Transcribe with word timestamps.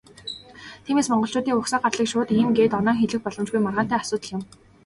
Тиймээс, 0.85 1.07
монголчуудын 1.09 1.57
угсаа 1.59 1.79
гарлыг 1.83 2.07
шууд 2.11 2.29
"ийм" 2.37 2.49
гээд 2.57 2.77
оноон 2.79 2.99
хэлэх 3.01 3.21
боломжгүй, 3.23 3.61
маргаантай 3.63 3.99
асуудал 3.99 4.31
юм. 4.35 4.41